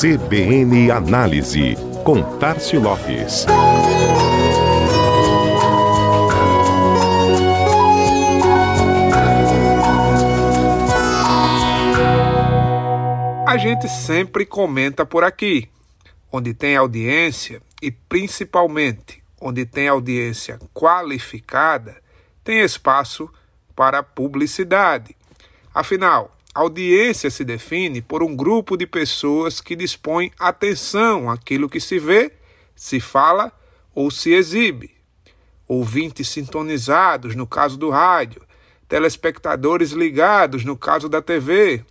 [0.00, 3.44] CBN Análise, com Tarcio Lopes.
[13.46, 15.68] A gente sempre comenta por aqui,
[16.32, 22.00] onde tem audiência e principalmente onde tem audiência qualificada,
[22.42, 23.30] tem espaço
[23.76, 25.14] para publicidade.
[25.74, 31.98] Afinal, audiência se define por um grupo de pessoas que dispõem atenção àquilo que se
[31.98, 32.32] vê,
[32.74, 33.52] se fala
[33.94, 34.90] ou se exibe.
[35.66, 38.42] Ouvintes sintonizados, no caso do rádio,
[38.88, 41.84] telespectadores ligados, no caso da TV,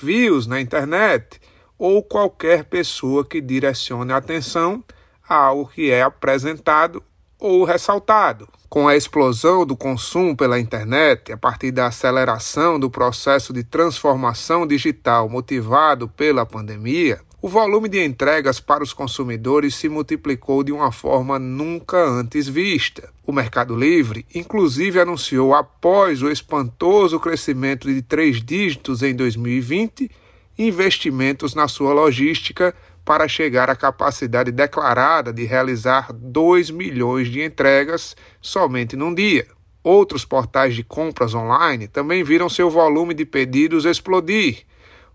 [0.00, 1.40] views na internet.
[1.78, 4.84] Ou qualquer pessoa que direcione a atenção
[5.28, 7.02] a algo que é apresentado
[7.40, 8.48] ou ressaltado.
[8.68, 14.64] Com a explosão do consumo pela internet, a partir da aceleração do processo de transformação
[14.66, 20.92] digital motivado pela pandemia, o volume de entregas para os consumidores se multiplicou de uma
[20.92, 23.08] forma nunca antes vista.
[23.26, 30.10] O Mercado Livre, inclusive, anunciou, após o espantoso crescimento de três dígitos em 2020,
[30.58, 32.74] investimentos na sua logística
[33.10, 39.48] para chegar à capacidade declarada de realizar 2 milhões de entregas somente num dia.
[39.82, 44.64] Outros portais de compras online também viram seu volume de pedidos explodir,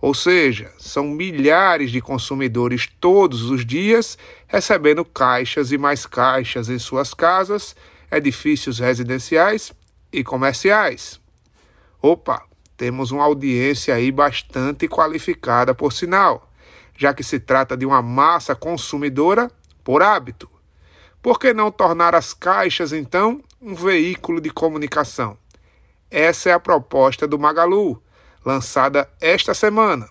[0.02, 6.78] ou seja, são milhares de consumidores todos os dias recebendo caixas e mais caixas em
[6.78, 7.78] suas casas,
[8.12, 9.72] edifícios residenciais
[10.12, 11.18] e comerciais.
[12.02, 12.44] Opa,
[12.76, 16.52] temos uma audiência aí bastante qualificada, por sinal
[16.98, 19.52] já que se trata de uma massa consumidora
[19.84, 20.50] por hábito.
[21.22, 25.38] Por que não tornar as caixas, então, um veículo de comunicação?
[26.10, 28.02] Essa é a proposta do Magalu,
[28.46, 30.08] lançada esta semana.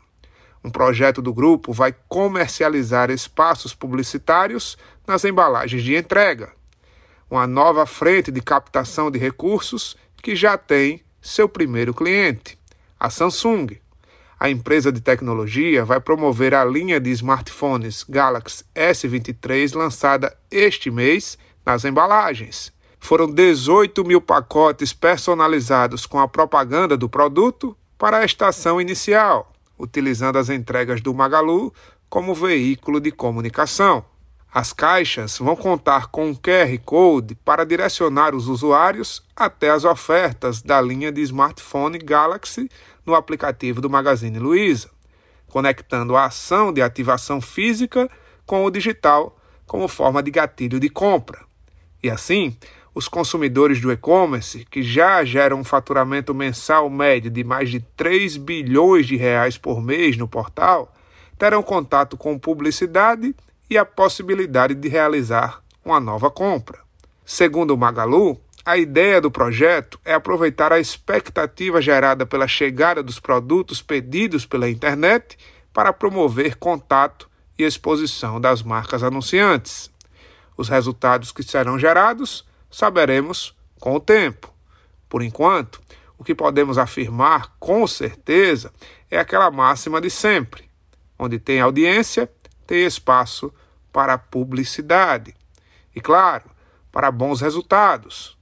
[0.63, 4.77] Um projeto do grupo vai comercializar espaços publicitários
[5.07, 6.53] nas embalagens de entrega.
[7.31, 12.59] Uma nova frente de captação de recursos que já tem seu primeiro cliente,
[12.99, 13.79] a Samsung,
[14.45, 21.39] a empresa de tecnologia vai promover a linha de smartphones Galaxy S23 lançada este mês
[21.65, 22.71] nas embalagens.
[23.01, 30.37] Foram 18 mil pacotes personalizados com a propaganda do produto para a estação inicial, utilizando
[30.37, 31.73] as entregas do Magalu
[32.11, 34.05] como veículo de comunicação.
[34.55, 40.63] As caixas vão contar com um QR Code para direcionar os usuários até as ofertas
[40.63, 42.71] da linha de smartphone Galaxy
[43.05, 44.91] no aplicativo do Magazine Luiza,
[45.49, 48.09] conectando a ação de ativação física
[48.47, 51.45] com o digital como forma de gatilho de compra.
[52.01, 52.57] E assim,
[52.95, 58.37] os consumidores do e-commerce, que já geram um faturamento mensal médio de mais de 3
[58.37, 60.95] bilhões de reais por mês no portal,
[61.37, 63.35] terão contato com publicidade
[63.69, 66.81] e a possibilidade de realizar uma nova compra.
[67.25, 73.21] Segundo o Magalu, a ideia do projeto é aproveitar a expectativa gerada pela chegada dos
[73.21, 75.37] produtos pedidos pela internet
[75.73, 79.91] para promover contato e exposição das marcas anunciantes.
[80.57, 84.53] Os resultados que serão gerados saberemos com o tempo.
[85.09, 85.81] Por enquanto,
[86.17, 88.73] o que podemos afirmar com certeza
[89.11, 90.65] é aquela máxima de sempre:
[91.19, 92.31] onde tem audiência,
[92.67, 93.53] tem espaço
[93.93, 95.35] para publicidade.
[95.95, 96.51] E claro,
[96.91, 98.37] para bons resultados.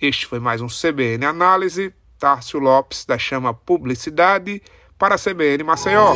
[0.00, 1.94] Este foi mais um CBN Análise.
[2.18, 4.62] Tárcio Lopes, da Chama Publicidade,
[4.98, 6.14] para a CBN Maceió.